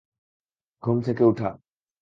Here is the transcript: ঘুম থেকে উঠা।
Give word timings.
ঘুম 0.83 0.97
থেকে 1.01 1.23
উঠা। 1.23 1.49